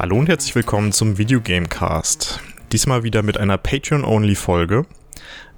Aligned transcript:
Hallo 0.00 0.16
und 0.16 0.28
herzlich 0.28 0.54
willkommen 0.54 0.92
zum 0.92 1.18
Videogamecast. 1.18 2.38
Diesmal 2.70 3.02
wieder 3.02 3.24
mit 3.24 3.36
einer 3.36 3.58
Patreon-Only-Folge. 3.58 4.86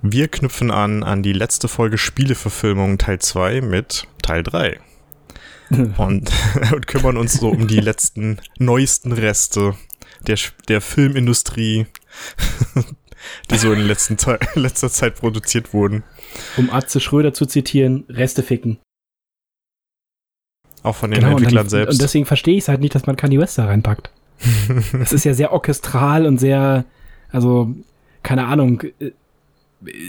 Wir 0.01 0.29
knüpfen 0.29 0.71
an 0.71 1.03
an 1.03 1.23
die 1.23 1.35
letzte 1.35 1.69
Folge 1.69 1.99
Spieleverfilmung 1.99 2.97
Teil 2.97 3.19
2 3.19 3.61
mit 3.61 4.07
Teil 4.23 4.43
3. 4.43 4.81
und, 5.99 6.33
und 6.73 6.87
kümmern 6.87 7.19
uns 7.19 7.35
so 7.35 7.51
um 7.51 7.69
die 7.69 7.81
letzten, 7.81 8.41
neuesten 8.59 9.13
Reste 9.13 9.75
der, 10.27 10.39
der 10.69 10.81
Filmindustrie, 10.81 11.85
die 13.51 13.59
so 13.59 13.75
in 13.75 13.81
letzten 13.81 14.17
letzter 14.55 14.89
Zeit 14.89 15.17
produziert 15.17 15.75
wurden. 15.75 16.03
Um 16.57 16.71
Atze 16.71 17.01
Schröder 17.01 17.35
zu 17.35 17.45
zitieren, 17.45 18.05
Reste 18.09 18.43
ficken. 18.43 18.79
Auch 20.83 20.97
von 20.97 21.11
den 21.11 21.21
genau, 21.21 21.33
Entwicklern 21.33 21.51
und 21.51 21.65
dann, 21.65 21.69
selbst. 21.69 21.93
Und 21.93 22.01
deswegen 22.01 22.25
verstehe 22.25 22.55
ich 22.55 22.65
es 22.65 22.69
halt 22.69 22.81
nicht, 22.81 22.95
dass 22.95 23.05
man 23.05 23.17
Kanye 23.17 23.39
West 23.39 23.59
da 23.59 23.67
reinpackt. 23.67 24.11
Es 25.01 25.13
ist 25.13 25.25
ja 25.25 25.35
sehr 25.35 25.53
orchestral 25.53 26.27
und 26.27 26.39
sehr, 26.39 26.85
also, 27.31 27.75
keine 28.23 28.47
Ahnung, 28.47 28.83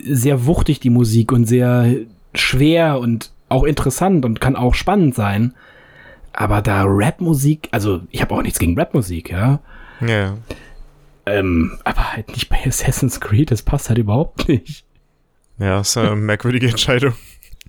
sehr 0.05 0.45
wuchtig 0.45 0.79
die 0.79 0.89
Musik 0.89 1.31
und 1.31 1.45
sehr 1.45 1.93
schwer 2.33 2.99
und 2.99 3.31
auch 3.49 3.63
interessant 3.63 4.25
und 4.25 4.41
kann 4.41 4.55
auch 4.55 4.75
spannend 4.75 5.15
sein. 5.15 5.53
Aber 6.33 6.61
da 6.61 6.83
Rapmusik, 6.85 7.67
also 7.71 8.01
ich 8.09 8.21
habe 8.21 8.33
auch 8.33 8.41
nichts 8.41 8.59
gegen 8.59 8.79
Rapmusik, 8.79 9.31
ja. 9.31 9.59
Ja. 10.05 10.37
Ähm, 11.25 11.77
aber 11.83 12.13
halt 12.13 12.29
nicht 12.29 12.49
bei 12.49 12.57
Assassin's 12.65 13.19
Creed, 13.19 13.51
das 13.51 13.61
passt 13.61 13.89
halt 13.89 13.99
überhaupt 13.99 14.47
nicht. 14.47 14.85
Ja, 15.59 15.81
ist 15.81 15.97
eine 15.97 16.15
merkwürdige 16.15 16.69
Entscheidung. 16.69 17.13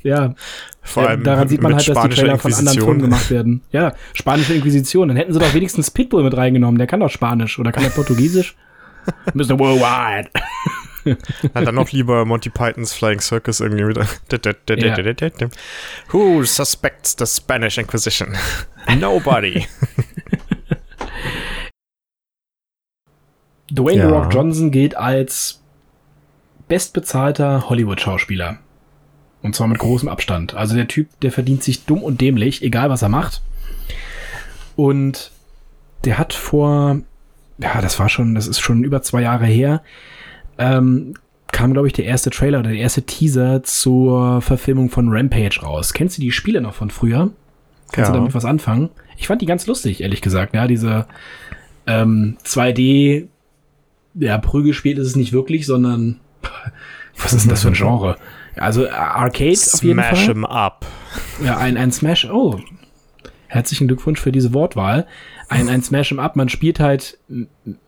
Ja. 0.02 0.34
Vor 0.82 1.08
allem 1.08 1.22
daran 1.22 1.48
sieht 1.48 1.62
man 1.62 1.74
halt, 1.74 1.88
dass 1.88 2.02
die 2.02 2.08
Trailer 2.08 2.38
von 2.38 2.52
anderen 2.52 2.78
Firmen 2.78 3.02
gemacht 3.02 3.30
werden. 3.30 3.62
Ja, 3.70 3.94
spanische 4.14 4.54
Inquisition. 4.54 5.08
Dann 5.08 5.16
hätten 5.16 5.32
sie 5.32 5.38
doch 5.38 5.54
wenigstens 5.54 5.90
Pitbull 5.90 6.24
mit 6.24 6.36
reingenommen. 6.36 6.78
Der 6.78 6.86
kann 6.86 7.00
doch 7.00 7.10
Spanisch 7.10 7.58
oder 7.58 7.72
kann 7.72 7.84
er 7.84 7.90
Portugiesisch? 7.90 8.56
Mr. 9.34 9.58
Worldwide. 9.58 10.30
Hat 11.54 11.66
dann 11.66 11.74
noch 11.74 11.90
lieber 11.90 12.24
Monty 12.24 12.48
Pythons 12.50 12.92
Flying 12.92 13.20
Circus 13.20 13.60
irgendwie 13.60 13.84
mit. 13.84 13.98
ja. 13.98 15.48
Who 16.10 16.44
suspects 16.44 17.16
the 17.18 17.26
Spanish 17.26 17.78
Inquisition? 17.78 18.36
Nobody. 19.00 19.66
Dwayne 23.70 24.02
ja. 24.02 24.08
Rock 24.08 24.32
Johnson 24.32 24.70
gilt 24.70 24.96
als 24.96 25.62
bestbezahlter 26.68 27.68
Hollywood-Schauspieler. 27.68 28.58
Und 29.42 29.56
zwar 29.56 29.66
mit 29.66 29.78
großem 29.78 30.08
Abstand. 30.08 30.54
Also 30.54 30.76
der 30.76 30.88
Typ, 30.88 31.08
der 31.20 31.32
verdient 31.32 31.62
sich 31.62 31.84
dumm 31.84 32.02
und 32.02 32.20
dämlich, 32.20 32.62
egal 32.62 32.90
was 32.90 33.02
er 33.02 33.08
macht. 33.08 33.42
Und 34.76 35.32
der 36.04 36.18
hat 36.18 36.32
vor, 36.32 37.00
ja, 37.58 37.80
das 37.80 37.98
war 37.98 38.08
schon, 38.08 38.34
das 38.34 38.46
ist 38.46 38.60
schon 38.60 38.84
über 38.84 39.02
zwei 39.02 39.22
Jahre 39.22 39.46
her, 39.46 39.82
ähm, 40.58 41.14
kam, 41.52 41.72
glaube 41.72 41.86
ich, 41.86 41.92
der 41.92 42.06
erste 42.06 42.30
Trailer 42.30 42.60
oder 42.60 42.70
der 42.70 42.78
erste 42.78 43.02
Teaser 43.02 43.62
zur 43.62 44.40
Verfilmung 44.40 44.90
von 44.90 45.08
Rampage 45.10 45.60
raus. 45.62 45.92
Kennst 45.92 46.16
du 46.16 46.22
die 46.22 46.32
Spiele 46.32 46.60
noch 46.60 46.74
von 46.74 46.90
früher? 46.90 47.30
Kannst 47.92 48.08
ja. 48.08 48.12
du 48.12 48.20
damit 48.20 48.34
was 48.34 48.46
anfangen? 48.46 48.88
Ich 49.18 49.26
fand 49.26 49.42
die 49.42 49.46
ganz 49.46 49.66
lustig, 49.66 50.00
ehrlich 50.00 50.22
gesagt. 50.22 50.54
Ja, 50.54 50.66
diese 50.66 51.06
ähm, 51.86 52.38
2D, 52.44 53.26
ja, 54.14 54.38
Prügelspiel 54.38 54.98
ist 54.98 55.08
es 55.08 55.16
nicht 55.16 55.32
wirklich, 55.32 55.66
sondern 55.66 56.20
was 57.16 57.32
ist 57.32 57.42
denn 57.42 57.50
das 57.50 57.62
für 57.62 57.68
ein 57.68 57.74
Genre? 57.74 58.16
Also 58.56 58.84
äh, 58.84 58.90
Arcade 58.90 59.56
Smash 59.56 59.74
auf 59.74 59.82
jeden 59.82 60.00
Fall. 60.00 60.16
Smash 60.16 60.28
'em 60.28 60.44
up. 60.44 60.86
Ja, 61.44 61.58
ein, 61.58 61.76
ein 61.76 61.92
Smash. 61.92 62.28
Oh, 62.30 62.60
herzlichen 63.48 63.88
Glückwunsch 63.88 64.20
für 64.20 64.32
diese 64.32 64.52
Wortwahl. 64.54 65.06
Ein, 65.48 65.68
ein 65.68 65.82
Smash 65.82 66.12
'em 66.12 66.18
up. 66.18 66.36
Man 66.36 66.48
spielt 66.48 66.80
halt, 66.80 67.18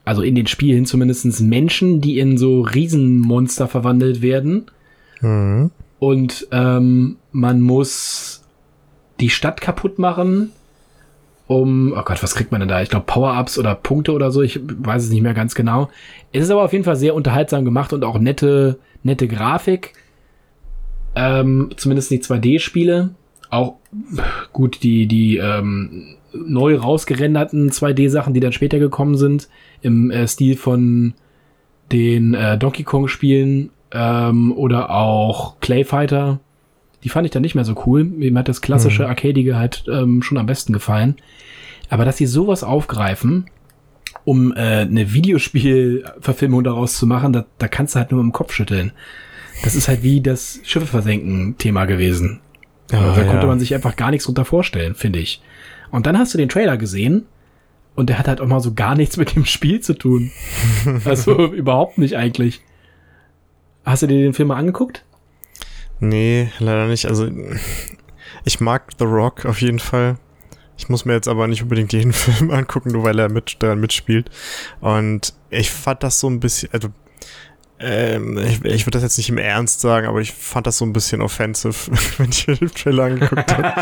also 0.04 0.22
in 0.22 0.34
den 0.34 0.46
Spielen 0.46 0.86
zumindest 0.86 1.40
Menschen, 1.40 2.00
die 2.00 2.18
in 2.18 2.38
so 2.38 2.60
Riesenmonster 2.62 3.68
verwandelt 3.68 4.22
werden. 4.22 4.66
Mhm. 5.20 5.70
Und 5.98 6.48
ähm, 6.50 7.16
man 7.32 7.60
muss 7.60 8.42
die 9.20 9.30
Stadt 9.30 9.60
kaputt 9.60 9.98
machen, 9.98 10.52
um, 11.46 11.92
oh 11.96 12.02
Gott, 12.02 12.22
was 12.22 12.34
kriegt 12.34 12.52
man 12.52 12.60
denn 12.60 12.68
da? 12.68 12.80
Ich 12.80 12.88
glaube 12.88 13.04
Power-Ups 13.06 13.58
oder 13.58 13.74
Punkte 13.74 14.12
oder 14.12 14.30
so, 14.30 14.40
ich 14.40 14.60
weiß 14.62 15.04
es 15.04 15.10
nicht 15.10 15.22
mehr 15.22 15.34
ganz 15.34 15.54
genau. 15.54 15.90
Es 16.32 16.42
ist 16.44 16.50
aber 16.50 16.62
auf 16.62 16.72
jeden 16.72 16.84
Fall 16.84 16.96
sehr 16.96 17.14
unterhaltsam 17.14 17.64
gemacht 17.64 17.92
und 17.92 18.02
auch 18.02 18.18
nette, 18.18 18.78
nette 19.04 19.28
Grafik. 19.28 19.92
Ähm, 21.14 21.70
zumindest 21.76 22.10
die 22.10 22.20
2D-Spiele. 22.20 23.10
Auch 23.50 23.76
gut, 24.52 24.82
die, 24.82 25.06
die 25.06 25.36
ähm, 25.36 26.16
neu 26.32 26.76
rausgerenderten 26.76 27.70
2D-Sachen, 27.70 28.34
die 28.34 28.40
dann 28.40 28.52
später 28.52 28.80
gekommen 28.80 29.16
sind, 29.16 29.48
im 29.82 30.10
äh, 30.10 30.26
Stil 30.26 30.56
von 30.56 31.14
den 31.92 32.34
äh, 32.34 32.58
Donkey 32.58 32.82
Kong-Spielen 32.82 33.70
ähm, 33.92 34.52
oder 34.52 34.90
auch 34.90 35.60
Clay 35.60 35.84
Fighter. 35.84 36.40
Die 37.04 37.08
fand 37.10 37.26
ich 37.26 37.30
dann 37.30 37.42
nicht 37.42 37.54
mehr 37.54 37.64
so 37.64 37.80
cool. 37.86 38.02
Mir 38.02 38.34
hat 38.34 38.48
das 38.48 38.62
klassische 38.62 39.04
mhm. 39.04 39.10
Arcadige 39.10 39.56
halt 39.56 39.84
ähm, 39.88 40.22
schon 40.22 40.38
am 40.38 40.46
besten 40.46 40.72
gefallen. 40.72 41.16
Aber 41.90 42.04
dass 42.04 42.16
sie 42.16 42.26
sowas 42.26 42.64
aufgreifen, 42.64 43.46
um 44.24 44.52
äh, 44.52 44.80
eine 44.80 45.12
Videospielverfilmung 45.12 46.64
daraus 46.64 46.96
zu 46.96 47.06
machen, 47.06 47.32
da, 47.32 47.44
da 47.58 47.68
kannst 47.68 47.94
du 47.94 48.00
halt 48.00 48.12
nur 48.12 48.20
im 48.20 48.32
Kopf 48.32 48.52
schütteln. 48.52 48.92
Das 49.62 49.74
ist 49.74 49.88
halt 49.88 50.02
wie 50.02 50.20
das 50.20 50.60
Schiffe 50.64 50.86
versenken 50.86 51.56
Thema 51.58 51.84
gewesen. 51.84 52.40
Ja, 52.90 53.14
da 53.14 53.22
ja. 53.22 53.28
konnte 53.28 53.46
man 53.46 53.60
sich 53.60 53.74
einfach 53.74 53.96
gar 53.96 54.10
nichts 54.10 54.26
drunter 54.26 54.44
vorstellen, 54.44 54.94
finde 54.94 55.18
ich. 55.18 55.42
Und 55.90 56.06
dann 56.06 56.18
hast 56.18 56.34
du 56.34 56.38
den 56.38 56.48
Trailer 56.48 56.76
gesehen 56.76 57.26
und 57.94 58.10
der 58.10 58.18
hat 58.18 58.28
halt 58.28 58.40
auch 58.40 58.46
mal 58.46 58.60
so 58.60 58.74
gar 58.74 58.94
nichts 58.94 59.16
mit 59.16 59.36
dem 59.36 59.44
Spiel 59.44 59.80
zu 59.80 59.94
tun. 59.94 60.30
also 61.04 61.52
überhaupt 61.52 61.98
nicht 61.98 62.16
eigentlich. 62.16 62.62
Hast 63.84 64.02
du 64.02 64.06
dir 64.06 64.18
den 64.18 64.32
Film 64.32 64.48
mal 64.48 64.56
angeguckt? 64.56 65.04
Nee, 66.00 66.48
leider 66.58 66.86
nicht. 66.86 67.06
Also 67.06 67.28
ich 68.44 68.60
mag 68.60 68.90
The 68.98 69.04
Rock 69.04 69.44
auf 69.44 69.60
jeden 69.60 69.78
Fall. 69.78 70.16
Ich 70.76 70.88
muss 70.88 71.04
mir 71.04 71.12
jetzt 71.14 71.28
aber 71.28 71.46
nicht 71.46 71.62
unbedingt 71.62 71.92
jeden 71.92 72.12
Film 72.14 72.50
angucken, 72.50 72.90
nur 72.90 73.04
weil 73.04 73.18
er 73.18 73.28
mit, 73.28 73.56
daran 73.60 73.80
mitspielt. 73.80 74.30
Und 74.80 75.34
ich 75.50 75.70
fand 75.70 76.02
das 76.02 76.20
so 76.20 76.28
ein 76.28 76.40
bisschen, 76.40 76.70
also 76.72 76.88
ähm, 77.78 78.38
ich, 78.38 78.64
ich 78.64 78.86
würde 78.86 78.98
das 78.98 79.02
jetzt 79.02 79.18
nicht 79.18 79.28
im 79.28 79.38
Ernst 79.38 79.80
sagen, 79.80 80.06
aber 80.06 80.20
ich 80.20 80.32
fand 80.32 80.66
das 80.66 80.78
so 80.78 80.84
ein 80.84 80.92
bisschen 80.92 81.20
offensive, 81.20 81.92
wenn 82.18 82.30
ich 82.30 82.46
den 82.46 82.70
Trailer 82.70 83.04
angeguckt 83.04 83.52
habe. 83.52 83.72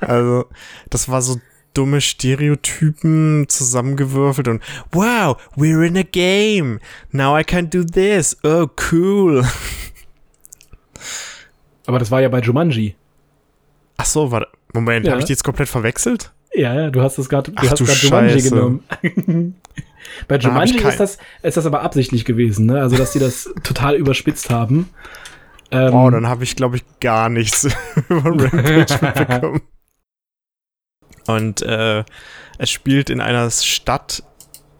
also, 0.00 0.46
das 0.90 1.08
war 1.08 1.22
so 1.22 1.40
dumme 1.74 2.00
Stereotypen 2.02 3.46
zusammengewürfelt 3.48 4.48
und 4.48 4.62
wow, 4.92 5.36
we're 5.56 5.86
in 5.86 5.96
a 5.96 6.02
game. 6.02 6.80
Now 7.10 7.38
I 7.38 7.44
can 7.44 7.70
do 7.70 7.82
this. 7.82 8.36
Oh, 8.42 8.68
cool. 8.90 9.44
Aber 11.86 11.98
das 11.98 12.10
war 12.10 12.20
ja 12.20 12.28
bei 12.28 12.40
Jumanji. 12.40 12.94
Ach 13.96 14.06
so, 14.06 14.30
warte. 14.30 14.48
Moment, 14.72 15.06
ja. 15.06 15.12
habe 15.12 15.20
ich 15.20 15.26
die 15.26 15.32
jetzt 15.32 15.44
komplett 15.44 15.68
verwechselt? 15.68 16.32
Ja, 16.54 16.74
ja, 16.74 16.90
du 16.90 17.00
hast 17.00 17.18
das 17.18 17.28
gerade, 17.28 17.50
du 17.50 17.70
hast 17.70 17.78
gerade 17.78 17.98
Jumanji 17.98 18.42
genommen. 18.42 18.84
Bei 20.28 20.36
Jumanji 20.36 20.76
ist 20.76 21.00
das, 21.00 21.18
ist 21.42 21.56
das 21.56 21.66
aber 21.66 21.82
absichtlich 21.82 22.24
gewesen, 22.24 22.66
ne? 22.66 22.80
Also, 22.80 22.96
dass 22.96 23.12
die 23.12 23.18
das 23.18 23.50
total 23.62 23.94
überspitzt 23.94 24.50
haben. 24.50 24.90
Ähm, 25.70 25.92
wow, 25.92 26.10
dann 26.10 26.26
habe 26.26 26.44
ich, 26.44 26.56
glaube 26.56 26.76
ich, 26.76 26.84
gar 27.00 27.30
nichts 27.30 27.64
über 28.08 28.24
Rampage 28.24 28.98
mitbekommen. 29.00 29.62
Und 31.26 31.62
äh, 31.62 32.04
es 32.58 32.70
spielt 32.70 33.08
in 33.08 33.20
einer 33.20 33.50
Stadt, 33.50 34.22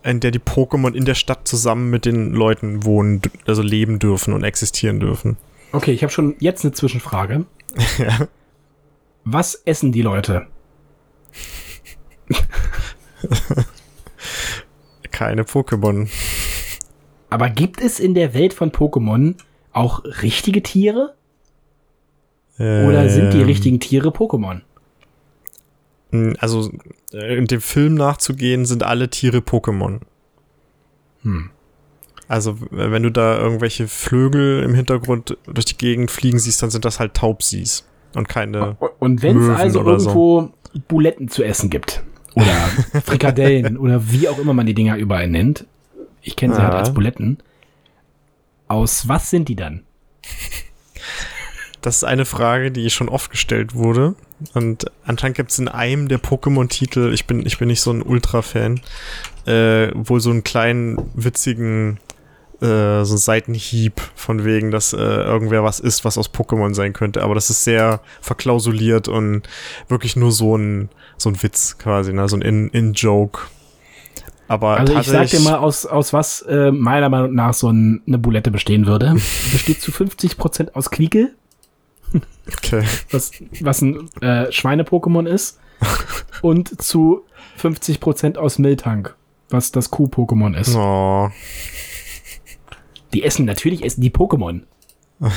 in 0.02 0.20
der 0.20 0.32
die 0.32 0.40
Pokémon 0.40 0.92
in 0.92 1.04
der 1.04 1.14
Stadt 1.14 1.48
zusammen 1.48 1.88
mit 1.88 2.04
den 2.04 2.32
Leuten 2.32 2.84
wohnen, 2.84 3.22
also 3.46 3.62
leben 3.62 3.98
dürfen 3.98 4.34
und 4.34 4.42
existieren 4.44 5.00
dürfen. 5.00 5.38
Okay, 5.70 5.92
ich 5.92 6.02
habe 6.02 6.12
schon 6.12 6.34
jetzt 6.40 6.64
eine 6.64 6.72
Zwischenfrage. 6.72 7.46
ja. 7.98 8.28
Was 9.24 9.54
essen 9.54 9.92
die 9.92 10.02
Leute? 10.02 10.46
Keine 15.10 15.42
Pokémon. 15.44 16.08
Aber 17.30 17.48
gibt 17.50 17.80
es 17.80 18.00
in 18.00 18.14
der 18.14 18.34
Welt 18.34 18.52
von 18.54 18.70
Pokémon 18.72 19.36
auch 19.72 20.02
richtige 20.22 20.62
Tiere? 20.62 21.14
Oder 22.58 23.08
sind 23.08 23.32
die 23.32 23.40
Ähm, 23.40 23.46
richtigen 23.46 23.80
Tiere 23.80 24.10
Pokémon? 24.10 24.60
mh, 26.10 26.34
Also, 26.38 26.70
äh, 27.12 27.36
in 27.38 27.46
dem 27.46 27.60
Film 27.60 27.94
nachzugehen, 27.94 28.66
sind 28.66 28.82
alle 28.82 29.08
Tiere 29.10 29.38
Pokémon. 29.38 30.00
Hm. 31.22 31.50
Also, 32.28 32.58
wenn 32.70 33.02
du 33.02 33.10
da 33.10 33.38
irgendwelche 33.38 33.88
Flügel 33.88 34.62
im 34.62 34.74
Hintergrund 34.74 35.36
durch 35.46 35.64
die 35.66 35.76
Gegend 35.76 36.10
fliegen 36.10 36.38
siehst, 36.38 36.62
dann 36.62 36.70
sind 36.70 36.84
das 36.84 36.98
halt 37.00 37.14
Taubsis. 37.14 37.86
Und 38.14 38.28
keine. 38.28 38.76
Und 38.98 39.22
wenn 39.22 39.38
es 39.38 39.58
also 39.58 39.80
oder 39.80 39.98
so. 40.00 40.10
irgendwo 40.10 40.54
Buletten 40.88 41.28
zu 41.28 41.42
essen 41.42 41.70
gibt 41.70 42.02
oder 42.34 42.44
Frikadellen 43.04 43.76
oder 43.76 44.10
wie 44.10 44.28
auch 44.28 44.38
immer 44.38 44.54
man 44.54 44.66
die 44.66 44.74
Dinger 44.74 44.96
überall 44.96 45.28
nennt, 45.28 45.66
ich 46.22 46.36
kenne 46.36 46.54
sie 46.54 46.60
Ja. 46.60 46.66
halt 46.68 46.74
als 46.76 46.94
Buletten, 46.94 47.38
aus 48.68 49.08
was 49.08 49.30
sind 49.30 49.48
die 49.48 49.56
dann? 49.56 49.82
Das 51.80 51.96
ist 51.96 52.04
eine 52.04 52.24
Frage, 52.24 52.70
die 52.70 52.88
schon 52.90 53.08
oft 53.08 53.30
gestellt 53.30 53.74
wurde. 53.74 54.14
Und 54.54 54.86
anscheinend 55.04 55.36
gibt 55.36 55.50
es 55.50 55.58
in 55.58 55.68
einem 55.68 56.06
der 56.08 56.20
Pokémon-Titel, 56.20 57.10
ich 57.12 57.26
bin, 57.26 57.44
ich 57.44 57.58
bin 57.58 57.68
nicht 57.68 57.80
so 57.80 57.90
ein 57.92 58.02
Ultra-Fan, 58.02 58.80
äh, 59.46 59.88
wohl 59.94 60.20
so 60.20 60.30
einen 60.30 60.44
kleinen, 60.44 60.96
witzigen 61.14 61.98
äh, 62.62 63.04
so 63.04 63.12
einen 63.14 63.18
Seitenhieb 63.18 64.00
von 64.14 64.44
wegen, 64.44 64.70
dass 64.70 64.92
äh, 64.92 64.96
irgendwer 64.98 65.64
was 65.64 65.80
ist, 65.80 66.04
was 66.04 66.16
aus 66.18 66.32
Pokémon 66.32 66.74
sein 66.74 66.92
könnte. 66.92 67.22
Aber 67.22 67.34
das 67.34 67.50
ist 67.50 67.64
sehr 67.64 68.00
verklausuliert 68.20 69.08
und 69.08 69.42
wirklich 69.88 70.16
nur 70.16 70.32
so 70.32 70.56
ein, 70.56 70.88
so 71.18 71.28
ein 71.28 71.42
Witz 71.42 71.76
quasi, 71.78 72.12
ne? 72.12 72.28
so 72.28 72.36
ein 72.36 72.42
In- 72.42 72.68
In-Joke. 72.70 73.40
Aber 74.48 74.78
Also 74.80 74.98
ich 74.98 75.06
sag 75.06 75.28
dir 75.28 75.40
mal, 75.40 75.56
aus, 75.56 75.86
aus 75.86 76.12
was 76.12 76.42
äh, 76.42 76.70
meiner 76.70 77.08
Meinung 77.08 77.34
nach 77.34 77.54
so 77.54 77.70
ein, 77.70 78.02
eine 78.06 78.18
Bulette 78.18 78.50
bestehen 78.50 78.86
würde. 78.86 79.14
Besteht 79.52 79.80
zu 79.80 79.90
50% 79.92 80.74
aus 80.74 80.90
Quiekel, 80.90 81.34
Okay. 82.58 82.82
was, 83.10 83.30
was 83.60 83.80
ein 83.82 84.10
äh, 84.20 84.50
Schweine-Pokémon 84.52 85.26
ist, 85.26 85.58
und 86.42 86.82
zu 86.82 87.22
50% 87.60 88.36
aus 88.36 88.58
Miltank, 88.58 89.14
was 89.48 89.72
das 89.72 89.90
Kuh-Pokémon 89.90 90.58
ist. 90.58 90.74
Oh. 90.76 91.30
Die 93.12 93.22
essen, 93.24 93.44
natürlich 93.44 93.84
essen 93.84 94.00
die 94.00 94.10
Pokémon. 94.10 94.62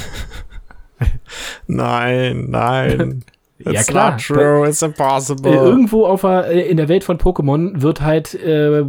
Nein, 1.67 2.45
nein. 2.49 3.23
Ja, 3.57 3.71
It's 3.71 3.87
klar. 3.87 4.11
not 4.11 4.21
true, 4.21 4.67
it's 4.67 4.81
impossible. 4.81 5.49
Äh, 5.49 5.55
irgendwo 5.55 6.05
auf 6.05 6.23
äh, 6.23 6.67
in 6.67 6.75
der 6.75 6.89
Welt 6.89 7.05
von 7.05 7.17
Pokémon 7.17 7.81
wird 7.81 8.01
halt 8.01 8.33
äh, 8.33 8.83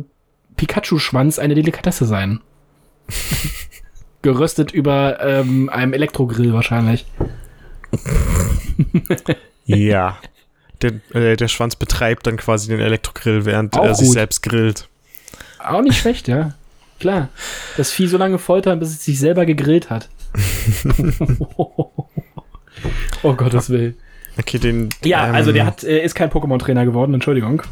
Pikachu-Schwanz 0.56 1.38
eine 1.38 1.54
Delikatesse 1.54 2.04
sein. 2.04 2.40
Geröstet 4.22 4.72
über 4.72 5.20
ähm, 5.20 5.68
einem 5.68 5.92
Elektrogrill 5.92 6.52
wahrscheinlich. 6.52 7.06
Ja. 9.66 10.18
Der, 10.82 10.94
äh, 11.14 11.36
der 11.36 11.46
Schwanz 11.48 11.76
betreibt 11.76 12.26
dann 12.26 12.36
quasi 12.36 12.66
den 12.68 12.80
Elektrogrill, 12.80 13.44
während 13.44 13.78
Auch 13.78 13.84
er 13.84 13.94
sich 13.94 14.08
gut. 14.08 14.14
selbst 14.14 14.42
grillt. 14.42 14.88
Auch 15.60 15.82
nicht 15.82 15.96
schlecht, 15.98 16.26
ja. 16.26 16.54
Klar. 17.00 17.28
Das 17.76 17.93
Vieh 17.93 18.06
so 18.06 18.16
lange 18.16 18.38
foltern, 18.38 18.78
bis 18.78 18.90
es 18.90 19.04
sich 19.04 19.19
selber 19.19 19.46
gegrillt 19.46 19.90
hat. 19.90 20.08
oh 23.22 23.34
Gottes 23.34 23.70
Willen. 23.70 23.96
Okay, 24.38 24.58
den. 24.58 24.88
Ja, 25.04 25.28
ähm, 25.28 25.34
also 25.34 25.52
der 25.52 25.66
hat, 25.66 25.82
äh, 25.84 26.04
ist 26.04 26.14
kein 26.14 26.31
Pokémon-Trainer 26.31 26.84
geworden, 26.84 27.14
Entschuldigung. 27.14 27.62